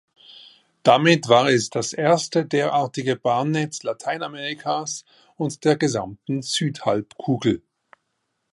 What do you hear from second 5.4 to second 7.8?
der gesamten Südhalbkugel.